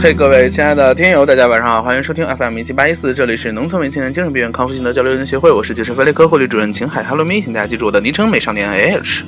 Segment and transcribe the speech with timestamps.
[0.00, 9.24] 嘿，各位亲爱的听友，大家晚上好，欢迎收听 FM 一七八一四，这里是农村为青年精神病院康复心得交流人协会，我是精神分裂科护理主任秦海，Hello me，请大家记住我的昵称美少年，a h。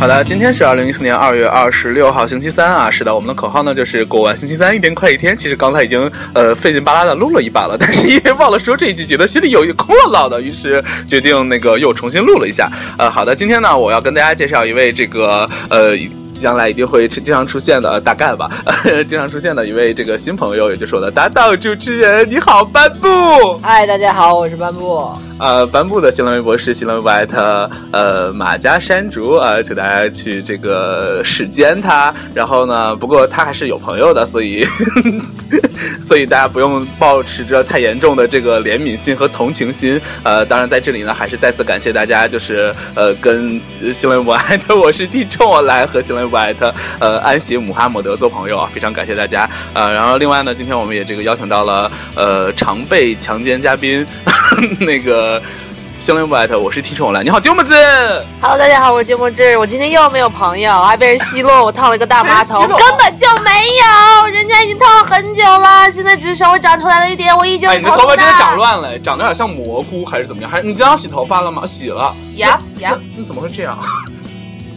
[0.00, 2.90] 好的，今天是二零一四年二月二十六号，星期三啊。
[2.90, 5.36] 是的，我们的口号呢就是过完星期三，一天快一天。
[5.36, 12.66] 其实刚才已经呃费劲巴拉的录了一把了，但是因为忘了说这一句，觉得心里有一空落落的，于是决定那个又重新录了一下。
[12.96, 15.94] 呃，好的，今天呢，我要跟大家介绍一位这个呃。
[16.34, 18.48] 将来一定会经常出现的，大概吧，
[19.06, 22.28] 经常出现的一位这个新朋友，也就是我的搭档主持人。
[22.28, 23.08] 你好，班布。
[23.62, 25.10] 嗨，大家好，我是班布。
[25.38, 32.14] 呃，班布的新浪微博是新浪微博艾特呃马家山竹啊，请大家去这个视奸他。
[32.34, 34.64] 然后呢，不过他还是有朋友的，所以
[36.00, 40.00] 所以大家不用抱持着太严重的这个怜悯心和同情心。
[40.22, 43.60] 呃，当然在这里呢，还是再次感谢大家，就是呃跟
[43.94, 46.19] 新浪微博艾特我是地冲我来和新浪。
[46.26, 54.06] 不艾特呃安息姆哈默德做朋友啊，非常感谢大家呃，然后另外呢，今天我们也这个邀请到了呃常被强奸嘉宾
[54.80, 55.40] 那个
[56.00, 57.74] 相连不艾特，我是提宠来，你好鸠木子
[58.40, 63.50] ，Hello 大家好，我是鸠木子，我今天又没有朋友，还被人奚落，我烫了个大麻头，根本就没
[64.24, 70.50] 有，人家已经烫了很久了，现在只是稍微长出来了一点，我已经哎，你的头发真的长乱了，长得有点像蘑菇还是怎么样？
[70.50, 71.66] 还是你今天洗头发了吗？
[71.66, 73.78] 洗了呀呀，你怎么会这样？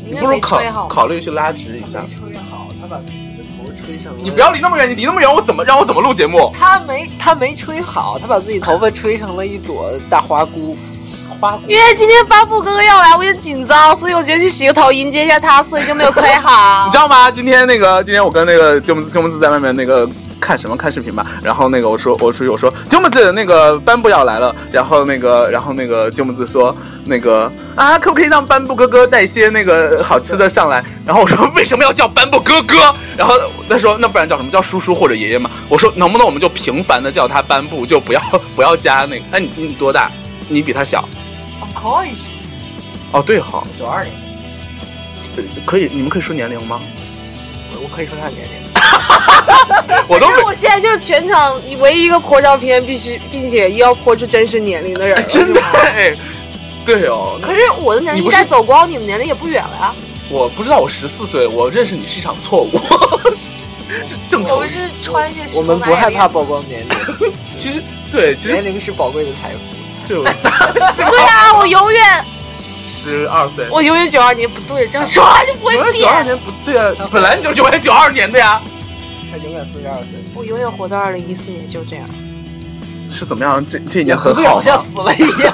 [0.05, 2.05] 你不如考考虑去拉直一下。
[2.09, 4.19] 吹好，他把自己的头吹成了。
[4.21, 6.51] 你不要离那么远，你离那么远，我怎么让我怎么录节目？
[6.57, 10.77] 他没他没吹好，他把自己头发吹成了一朵大花菇。
[11.39, 11.63] 花菇。
[11.67, 16.85] 因为今天巴布哥哥要来，我有点紧张，所以我决定去洗个头迎接一下他，所以就没有吹好。
[16.87, 17.31] 你知道吗？
[17.31, 20.07] 今天那个，今天我跟那个舅母舅母子在外面那个。
[20.43, 30.83] 看什么看视频吧，然后那个我说我出去我说鸠木子那个班布要来了，然后那个然后那个鸠木子说那个啊可不可以让班布哥哥带些那个好吃的上来？
[31.05, 32.93] 然后我说为什么要叫班布哥哥？
[33.15, 33.35] 然后
[33.69, 35.49] 他说那不然叫什么叫叔叔或者爷爷吗？
[35.69, 38.21] 我说能不能我们就平凡的叫他班布，就不要
[38.53, 39.23] 不要加那个？
[39.31, 40.11] 哎你你多大？
[40.49, 41.07] 你比他小
[41.61, 42.25] ？Of course。
[43.13, 43.65] 哦对好。
[43.79, 44.13] 九二年。
[45.65, 46.81] 可以你们可以说年龄吗？
[47.93, 48.53] 我可以说他年龄。
[50.09, 55.61] 我都，我现在就是全场唯一一个泼照片必须，并且要泼出真实年龄的人， 真的，
[56.83, 57.39] 对哦。
[57.39, 59.93] 可是我的年龄在走光，你们年龄也不远了呀。
[60.27, 62.79] 我不知道，我十四岁，我认识你是一场错误，
[64.07, 64.55] 是正常。
[64.55, 66.89] 我们是穿越，我们不害怕曝光年龄。
[67.55, 69.59] 其实，对，其实年龄是宝贵的财富。
[70.07, 70.31] 就，对
[71.27, 72.25] 啊，我永远。
[72.83, 76.03] 十二岁，我永远九二年不对，这样说话就不会变。
[76.03, 78.61] 九二年不对啊，本来你就永远九二年的呀。
[79.31, 82.05] 他永远四十二岁，我永远活在二零一四年，就这样。
[83.09, 83.65] 是怎么样？
[83.65, 85.53] 这这一年很好，好像死了一样。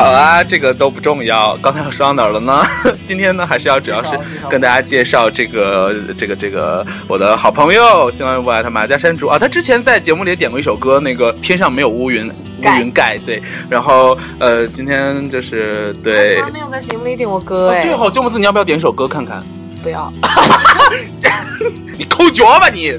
[0.00, 1.54] 好啊，这个都不重要。
[1.58, 2.66] 刚才说到哪儿了呢？
[3.06, 4.18] 今天呢，还是要主要是
[4.48, 9.38] 跟大家介绍这个这个这个我的好朋友，新浪微博他马家山竹啊。
[9.38, 13.18] 他之前在节目里点过一首歌，那个天上没有乌云，乌云盖。
[13.26, 16.36] 对，然后呃，今天就是对。
[16.36, 17.82] 从来没有在节目里点过歌哎。
[17.82, 19.44] 对好，鸠木子，你要不要点一首歌看看？
[19.82, 20.10] 不要。
[21.98, 22.98] 你抠脚吧你。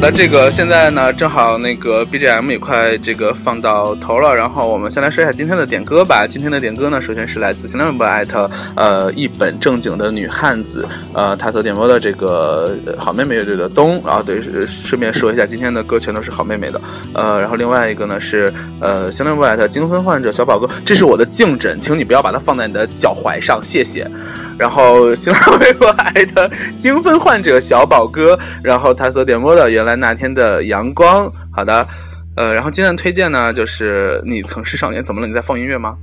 [0.00, 6.24] 那这个现在呢，正好那个 BGM 也快这个放到头了，然后我们先来说一下今天的点歌吧。
[6.24, 16.80] 今天的点歌呢，首先是来自新浪微博艾特呃一本正经的女汉子，呃，她所点播的这个好妹妹乐队的冬，然后对，顺便说一下今天的歌全都是好妹妹的，
[17.12, 24.08] 呃，然后另外一个呢是呃新浪微博艾特精分患者小宝哥，这是我的颈枕，请你不要把它放在你的脚踝上，谢谢。
[24.58, 29.84] 然后新浪微博艾特精分患者小宝哥，然后他所点播的原。
[29.88, 31.88] 来那天的阳光，好的，
[32.36, 35.26] 呃，然后今天的推荐呢，就是你曾是少年，怎么了？
[35.26, 35.96] 你在放音乐吗？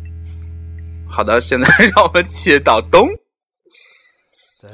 [1.08, 3.08] 好的，现在 让我们切到东
[4.60, 4.68] 在。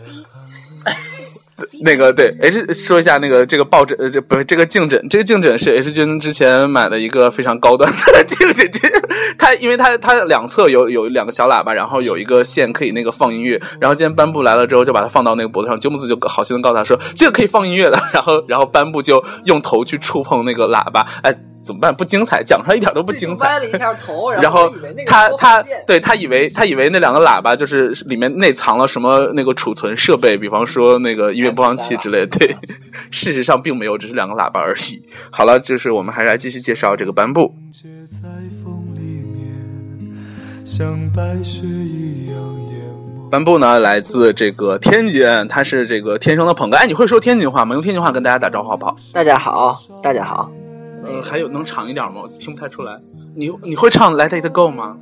[1.81, 8.89] 那个对，H 说一下那个这个抱枕，呃，这不是这个颈枕，这个颈枕是 H 君之前买的一个非常高端的 颈枕，这
[9.37, 21.35] 它因为它它两侧有有两个小喇叭，然后有一个线可以那个放音乐，然后今天颁布来了之后就把它放到那个脖子上，鸠木子就好心的告诉他说这个可以放音乐的，然后然后颁布就用头去触碰那个喇叭，哎。
[21.63, 21.95] 怎么办？
[21.95, 23.45] 不精彩，讲出来一点都不精彩。
[23.45, 24.69] 歪了一下头， 然后
[25.05, 32.25] 他他对他以为他以为那两个喇叭就是里面内藏了什么那个储存设备，比方说那个音乐播放器之类。
[32.25, 32.55] 对，
[33.11, 35.01] 事实上并没有，只是两个喇叭而已。
[35.29, 37.53] 好了，就是我们还是来继续介绍这个颁布。
[40.63, 42.37] 像白雪一样
[42.69, 46.75] 淹没颁布呢来自这个天津，他是这个天生的捧哏。
[46.77, 47.75] 哎，你会说天津话吗？
[47.75, 48.95] 用天津话跟大家打招呼好不好？
[49.13, 50.49] 大家好，大家好。
[51.05, 52.21] 嗯，还有能长一点吗？
[52.23, 52.99] 我听不太出来。
[53.35, 54.95] 你你会唱《Let It Go》吗？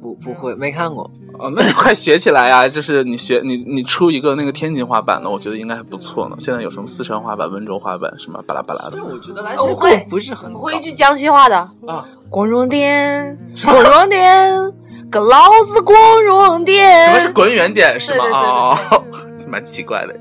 [0.00, 1.10] 不不会，没看过。
[1.38, 2.66] 哦，那你快学起来呀！
[2.70, 6.36] 就是你学你你出一个那个天津话版的，我觉得应该还不错呢。
[6.38, 8.98] 现在有什么四川话版、温州话版，什么巴拉巴拉的。
[9.02, 11.56] 我觉得我会不是很会一句江西话的
[11.86, 14.50] 啊，光荣点， 光荣点，
[15.10, 17.06] 跟老子光荣点。
[17.06, 18.24] 什么是滚远点是吗？
[18.24, 19.04] 对对对哦，
[19.48, 20.14] 蛮奇怪的。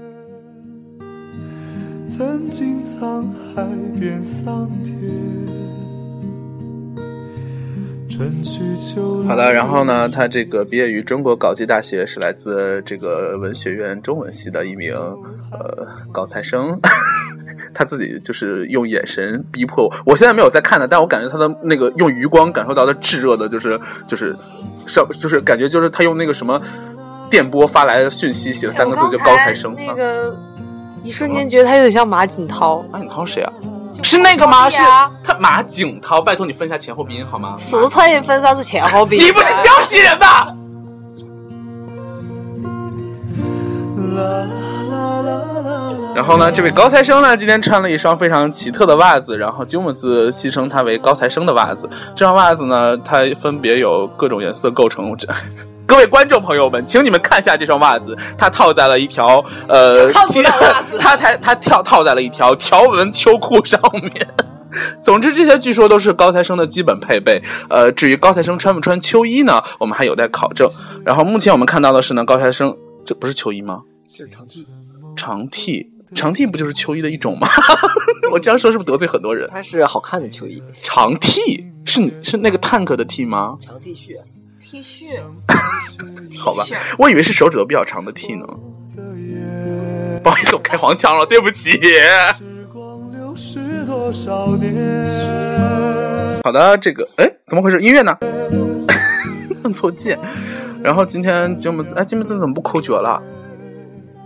[2.08, 3.68] 曾经沧海
[4.00, 4.96] 变桑田，
[8.10, 9.28] 春去秋来。
[9.28, 16.80] 好的，然后呢，他这个毕业于中国高级大学，是来自这个文学院中文系的一名呃高材生。
[17.74, 23.78] 他自己就是用眼神逼迫我，我现在没有在看他，但我感觉他的那个用余光感受到的炙热的，就是
[24.08, 24.34] 就是
[24.86, 26.60] 上就是感觉就是他用那个什么
[27.30, 29.76] 电波发来的讯息写了三个字，就高材生。
[29.76, 30.36] 那个
[31.08, 32.84] 一瞬间觉得他有点像马景涛。
[32.92, 33.54] 马景涛谁啊？
[34.04, 34.70] 是那个吗？
[34.70, 37.56] 是啊他马景涛，拜托你分一下前后鼻音好吗？
[37.58, 39.26] 四川人分啥子前后鼻音？
[39.26, 40.54] 你不是江西人吧？
[46.14, 51.90] 然后呢，这位高材生呢，今天穿了一双非常奇特的袜子，然后鸠姆斯戏称它为高材生的袜子。
[52.18, 55.16] 这双袜子呢，它分别有各种颜色构成。
[55.88, 64.28] 这各位观众朋友们，请你们看一下这双袜子，它套在了一条呃，看不到 袜子它才它跳套在了一条条纹秋裤上面。
[65.02, 67.42] 总之，这些据说都是高材生的基本配备。
[67.68, 70.70] 呃，至于高材生穿不穿秋衣呢，我们还有待考证。
[71.04, 73.82] 然后目前我们看到的是呢，高材生这不是秋衣吗？
[74.08, 74.68] 这是长 T，，
[75.16, 77.48] 长 T，长 T 不就是秋衣的一种吗？
[78.32, 79.48] 我这样说是不是得罪很多人？
[79.50, 83.58] 它是好看的秋衣，长 T 是你是那个 tank 的 T 吗？
[83.60, 84.16] 长 T 恤。
[84.70, 85.22] T 恤，
[86.38, 86.66] 好吧，
[86.98, 88.46] 我以为是手指头比较长的 T 呢。
[90.22, 91.72] 不好意思，我开黄腔了，对不起。
[91.72, 91.80] 时
[92.74, 94.76] 光流逝多少年？
[96.44, 97.80] 好的，这个哎，怎么回事？
[97.80, 98.18] 音乐呢？
[99.64, 100.20] 按错键。
[100.84, 103.24] 然后今天节目哎，节目组怎么不抠脚了？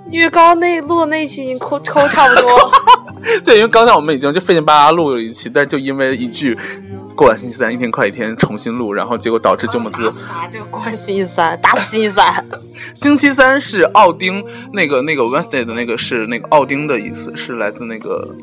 [0.10, 2.72] 因为刚刚那录的那一期已经抠抠差不多。
[3.46, 6.58] 对，因为刚才我们已经就费劲巴拉录了一期，但就因为一句
[7.16, 12.46] “过完星期三，一天快一天”重新录，然后结果导致鸠木子啥这个关星期三，打死星期三。
[12.96, 14.44] 星期三是奥丁，
[14.74, 18.34] 那个那个 Wednesday 的那个是那个奥丁的意思，是来自那个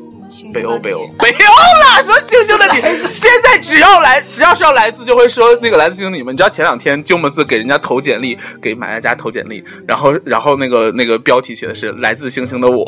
[0.53, 2.81] 北欧北欧 北欧啦，说星星的你，
[3.13, 6.33] 现在只要来只要是要来自就会说那个来自星星的你们。
[6.33, 12.85] 你知道前两天鸠木子给人家投简历，给马佳佳投简历，然后然后那个那个标题写的是来自星星的我。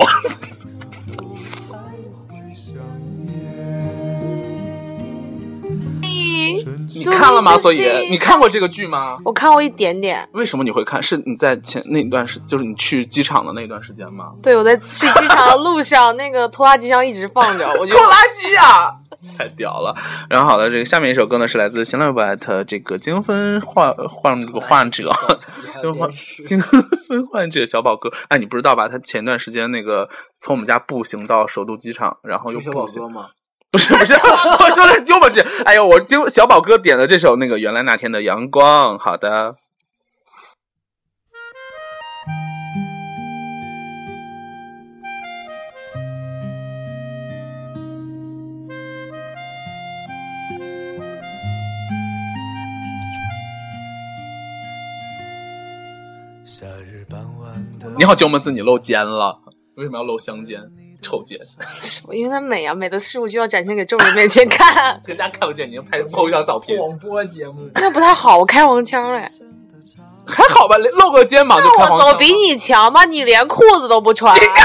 [6.96, 7.58] 你看了吗？
[7.58, 9.18] 所以你看过这个剧吗？
[9.24, 10.28] 我看过一点点。
[10.34, 11.02] 为什么你会看？
[11.02, 14.32] 是你在前那段时，就是你去机场的那段时间吗？
[14.42, 18.92] 对，我在去机场的路上，那个拖拉机上一直放着， 我就拖拉机啊，
[19.38, 19.96] 太屌了！
[20.30, 25.12] 然后好了，这个下面一首歌呢是来自新浪 at 这个精分患患这个患者，
[25.82, 26.10] 精 患
[26.44, 26.62] 精
[27.08, 28.10] 分患者小宝哥。
[28.30, 28.88] 哎，你不知道吧？
[28.88, 33.28] 他前段时间那个从我们家步行到首都机场，然后又是小宝步行吗？
[33.72, 35.40] 不是不是， 我说的是鸠摩智。
[35.64, 39.00] 哎呦，我就小宝哥点的这首那个原来那天的阳光。
[39.00, 39.56] 好的。
[56.44, 59.40] 夏日傍晚的你好，鸠本子，你露肩了，
[59.76, 60.70] 为什么要露香肩？
[61.12, 61.38] 臭肩，
[62.12, 68.38] 因为它美啊，美的事物就要展现给众人面前看，人家看不见，你拍 PO 一张照片，广播节目，那不太好。
[68.38, 69.28] 我开黄腔嘞，
[70.26, 70.78] 还好吧？
[70.78, 73.04] 露个肩膀就那开黄腔我走比你强吧？
[73.04, 74.62] 你连裤子都不穿，不知在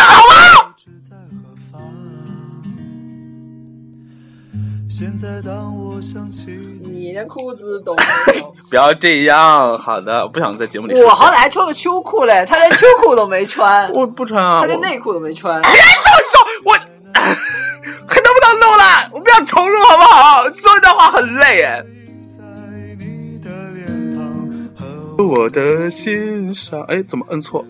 [4.98, 6.46] 现在当我想起
[6.82, 8.02] 你连裤子都没
[8.40, 8.54] 有。
[8.70, 9.76] 不要这样。
[9.76, 11.04] 好的，我不想在节目里说。
[11.04, 15.60] 我好歹还穿个秋裤嘞，他连秋裤都没穿， 我不穿啊，他连内裤都没穿。
[15.60, 15.78] 别动
[16.32, 16.80] 手我还
[18.22, 19.10] 能不能录了？
[19.12, 20.44] 我不要重录好不好？
[20.48, 21.84] 说这段话很累哎。
[22.30, 22.42] 在
[22.98, 24.88] 你的脸庞
[25.18, 27.62] 和我的心上，哎，怎么摁错？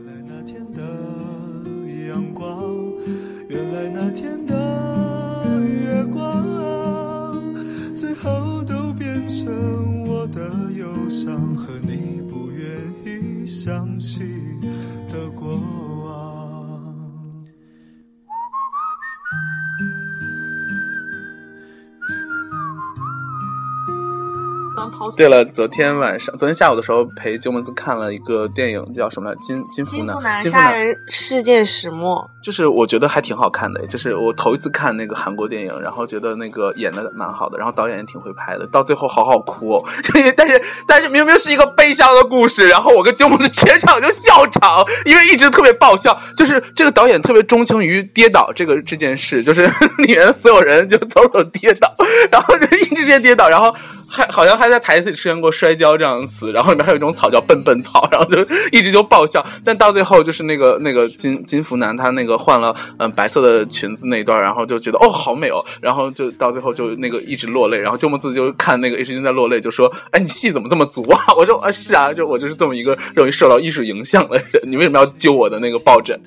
[25.17, 29.37] 对了，昨天晚上，昨天下午的时候陪鸠木子看了一个电影，叫什么来？
[29.41, 39.85] 金金福南杀人事件始末，就是我觉得还挺好看的，就是我头一次看那个韩国电影，然后觉得那个演的蛮好的，然后导演也挺会拍的，到最后好好哭哦。
[40.37, 46.17] 但是但是明明是一个悲伤的故事，然后我跟鸠木子全场就笑场，因为一直特别爆笑。
[46.35, 49.63] 就是这个导演特别钟情于跌倒这个这件事，就是
[49.99, 51.93] 里面所有人就走走跌倒，
[52.31, 53.75] 然后就一直接跌倒，然后。
[54.09, 58.39] 还好像还在台词里出现过摔跤这样的词，然后里面还有一种草叫笨笨草， 然后就
[58.71, 59.45] 一直就爆笑。
[59.65, 71.21] 但到最后就是那个那个金金福南他那个换了嗯白色的裙子那一段，然后就觉得哦好美哦，然后就到最后就那个一直落泪，然后鸠木自就看那个一直在落泪，就说哎你戏怎么这么足啊？
[71.37, 76.19] 我说啊是啊，就我就是这么一个容易受到艺术影响的人，你为什么要揪我的那个抱枕？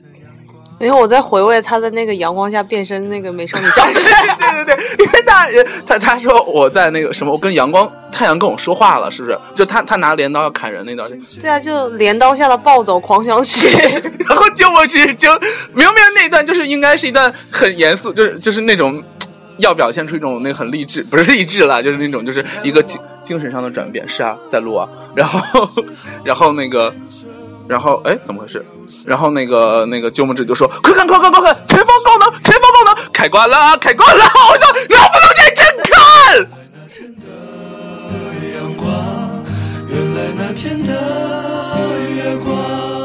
[0.79, 3.99] 因为我在回味他在那个阳光下变身那个美少女战士。
[4.39, 5.47] 对对对，因为大
[5.85, 9.37] 他他说我在那个什么，我跟阳光太阳跟我说话了，是不是？
[9.53, 11.09] 就他他拿镰刀要砍人那段，
[11.41, 13.67] 对啊，就镰刀下的暴走狂想曲。
[14.27, 15.29] 然后就我只就
[15.73, 19.03] 明明那一段就是应该是一段很严肃，就是就是那种
[19.57, 24.07] 要表现出一种那很励志，不是励志啦，就是那种就是一个精精神上的转变。
[24.07, 25.69] 是啊，在录啊，然后
[26.23, 26.93] 然后那个。
[27.69, 28.65] 然后哎，怎么回事？
[29.05, 35.93] 然后那个那个鸠木志就说：“快看快看快看，前方高能，前方高能，开关了，开关了！”我说：“能不能认真看？”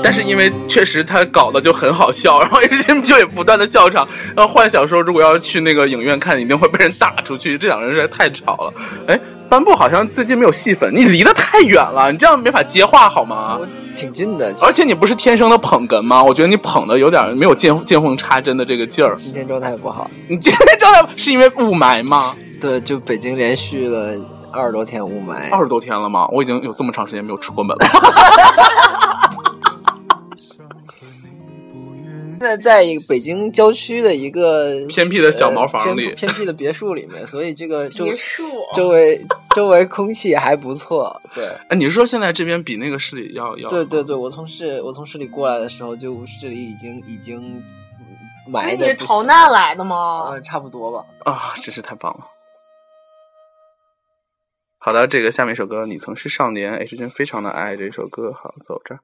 [0.02, 7.59] 但是因为确实他搞的就很好笑，然后一直就也不断的笑场，然后幻想说如果要去那个影院看，一定会被人打出去。
[7.59, 8.73] 这两个人实在太吵了。
[9.09, 13.61] 哎，斑布好像最近没有戏份，你离得太远了，你这样没法接话好吗？
[13.94, 16.22] 挺近的，而且你不是天生的捧哏吗？
[16.22, 19.16] 我觉得你捧的有点没有见见缝插针的这个劲儿。
[19.16, 22.34] 今天状态不好，你今天状态是因为雾霾吗？
[22.60, 24.14] 对，就北京连续了
[24.50, 26.26] 二十多天雾霾，二十多天了吗？
[26.32, 27.86] 我已经有这么长时间没有出过门了。
[32.44, 39.18] 现在在北京郊区的一个 偏僻的小茅房里，偏僻的别墅里面，所以这个别墅周围
[39.54, 41.18] 周围空气还不错。
[41.34, 43.70] 对，哎，你是说现在这边比那个市里要要？
[43.70, 47.64] 对对对，我从市我从市里过来的时候，就市里已经已经
[48.46, 48.88] 埋的。
[48.92, 50.28] 你是逃难来的吗？
[50.28, 51.06] 嗯，差不多吧。
[51.24, 52.26] 啊，真是太棒了。
[54.76, 58.30] 好的，这个下面一首歌《你曾是少年》，H 君非常的爱这首歌。
[58.30, 58.98] 好，走着。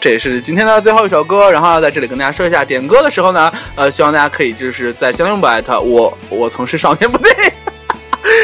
[0.00, 7.32] 这也是今天的最后一首歌，然后在这里跟大家说一下，点歌的时候呢，呃，希望大家可以就是在新浪微博艾特我，我曾是少年，不对，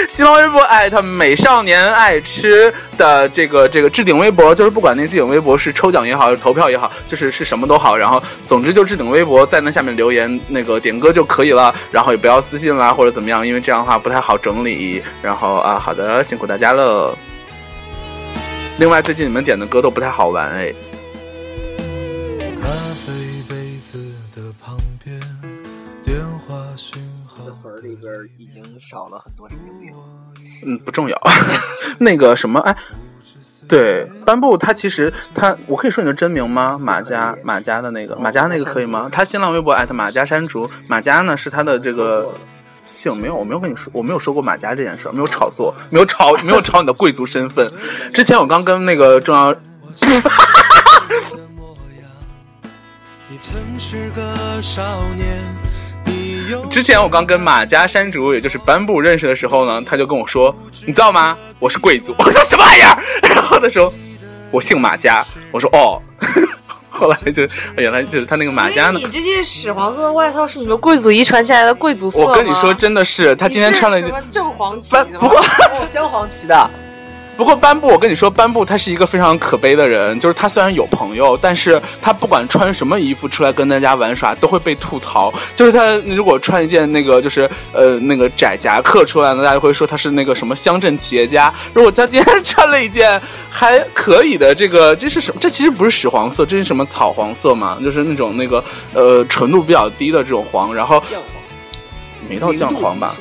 [0.08, 15.02] 新浪微博艾特美少年爱吃的这个这个置顶微博，就是不管那置顶微博是抽奖也好，是投票也好，就是是什么都好，然后总之就置顶微博在那下面留言那个点歌就可以了，然后也不要私信啦或者怎么样，因为这样的话不太好整理。
[15.20, 17.16] 然后啊，好的，辛苦大家了。
[18.78, 20.72] 另外，最近你们点的歌都不太好玩哎。
[28.38, 29.92] 已经少了很多神经病。
[30.64, 31.20] 嗯，不重要。
[31.98, 32.76] 那个什么，哎，
[33.66, 36.78] 对，颁布他其实他，我可以说你的真名吗？
[36.80, 39.08] 马家马家的那个马家那个可以吗？
[39.10, 42.32] 他新浪微博艾特马家山竹，马家呢是他的这个
[42.84, 47.72] 姓，没有，我没有跟你说，我没有说过马家这件事，没有炒作，没有炒，没有炒你的贵族身份。
[48.12, 49.56] 之前我刚跟那个中央。
[53.28, 55.42] 你曾是个少年，
[56.70, 60.54] 之前我刚跟马家山竹，也就是班布认识的时候呢，他就跟我说，
[60.86, 61.36] 你知道吗？
[61.58, 62.14] 我是贵族。
[62.18, 62.98] 我说什么玩意儿？
[63.28, 63.92] 然后他说
[64.50, 65.24] 我姓马家。
[65.50, 66.00] 我说哦。
[66.94, 69.00] 后来就原来就是他那个马家呢。
[69.02, 75.38] 你这件屎黄色的外套是你们贵族遗传下来的贵族色我跟你说，真的是他今天穿了一件正黄旗不过
[75.72, 76.70] 哦，镶黄旗的，
[77.34, 85.32] 不过斑布，我跟你说，斑布他是一个非常可悲的人，就是他虽然有朋友，但是他不管穿什么衣服出来跟大家玩耍，都会被吐槽。
[85.56, 91.52] 就是他如果穿一件那个就是呃那个窄夹克出来呢，大家会说他是那个什么乡镇企业家。
[91.72, 93.20] 如果他今天穿了一件
[93.50, 95.40] 还可以的这个，这是什么？
[95.40, 97.78] 这其实不是屎黄色，这是什么草黄色嘛？
[97.82, 98.62] 就是那种那个
[98.92, 101.02] 呃纯度比较低的这种黄，然后，
[102.28, 103.16] 没到酱黄吧？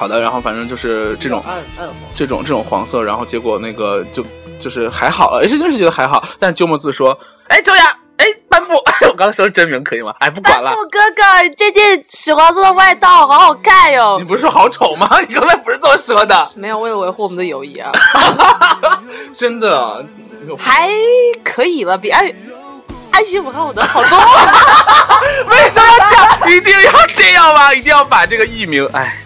[0.00, 1.94] 好的，然后反正就是这种暗暗黄。
[2.14, 4.24] 这种这种黄色，然后结果那个就
[4.58, 6.24] 就是还好，哎，是真是觉得还好。
[6.38, 10.14] 但鸠摩字说，哎，周雅，哎，斑布， 哎，我刚才说真名可以吗？
[10.20, 14.24] 哎，不管了斑布，哥哥，你这件屎黄色的外套好好看哟你。
[14.24, 15.06] 不是说好丑吗？
[15.28, 17.92] 你刚才不是这么说的，没有，为了维护我们的友谊啊，
[19.36, 20.02] 真的。
[20.58, 20.88] 还
[21.44, 22.32] 可以吧，比爱
[23.10, 24.18] 爱心五号的好多。
[25.50, 26.56] 为什么要这样？
[26.56, 27.74] 一定要这样吗？
[27.74, 28.88] 一定要把这个艺名？
[28.94, 29.18] 哎，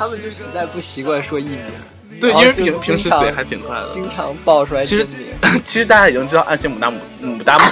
[0.00, 1.58] 他们就实在不习惯说艺名。
[2.18, 3.88] 对，因为平平时嘴还挺快的。
[3.90, 5.28] 经常爆出来其实真名。
[5.62, 7.64] 其实大家已经知道安西姆达姆姆达姆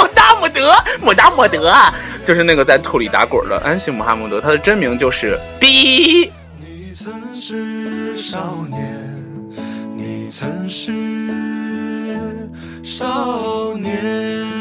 [0.00, 1.92] 姆达姆德姆达姆德啊，
[2.24, 6.30] 就是那个在土里打滚的安西姆哈姆德，他的真名就是逼。
[6.60, 9.04] 你曾是少年，
[9.96, 10.92] 你曾是
[12.84, 14.51] 少年。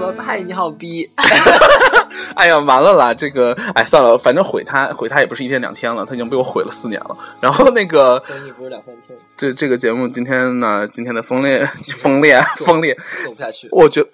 [0.00, 1.10] 我说嗨，你好逼，
[2.36, 3.12] 哎呀，完了啦！
[3.12, 7.16] 这个，哎，算了，反正毁他，毁他也不是一天两天了，他已经被我毁了四年了。
[7.40, 11.58] 然后那个， 等你不是两三天这这个节目今天呢，今天的锋利、
[11.98, 13.68] 锋利、锋利，做不下去。
[13.72, 14.06] 我觉，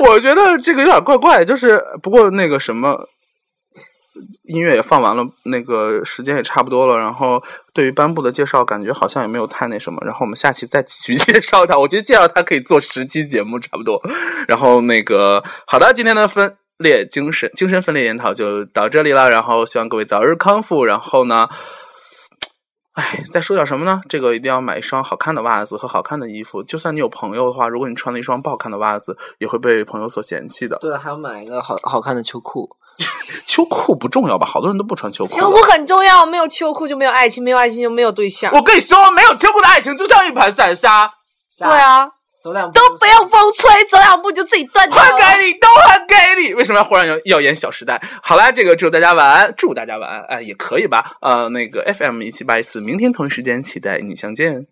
[0.00, 3.06] 我觉得这个有点怪怪，就是不过那个什么。
[4.44, 6.98] 音乐也放完了，那个时间也差不多了。
[6.98, 7.42] 然后
[7.72, 10.00] 对于颁布的介绍，感觉好像也没有太那什么。
[10.04, 11.78] 然后我们下期再继续介绍他。
[11.78, 14.00] 我觉得介绍他可以做十期节目差不多。
[14.48, 19.28] 然后那个好的，今天的分裂精神精神分裂研讨就到这里了。
[19.28, 20.84] 然后希望各位早日康复。
[20.84, 21.48] 然后呢，
[22.94, 24.00] 哎，再说点什么呢？
[24.08, 26.62] 这个一定要买一双好看的袜子和好看的衣服。
[26.62, 30.78] 就算你有朋友的话，如果你穿了一双不好看的袜子，也会被朋友所嫌弃的。
[30.78, 32.70] 对，还要买一个好好看的秋裤。
[33.44, 34.46] 秋裤不重要吧？
[34.46, 35.34] 好多人都不穿秋裤。
[35.34, 38.52] 秋裤很重要，没有秋裤就没有爱情，没有爱情就没有对象。
[38.54, 41.10] 我跟你说，没有秋裤的爱情就像一盘散沙，
[41.58, 42.08] 对，啊，
[42.42, 45.10] 走两步都不用风吹，走两步就自己断掉还。
[45.38, 46.54] 给你，都还给你。
[46.54, 48.00] 为什么要忽然要要演《小时代》？
[48.22, 51.16] 好啦，这个祝大家晚安，祝大家晚安，哎，也可以吧。
[51.20, 54.66] 呃，那个 FM 一七八一四，明天同一时间期待与你相见。